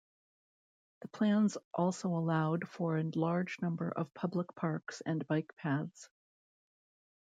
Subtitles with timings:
[1.01, 6.09] The plans also allowed for a large number of public parks and bike paths.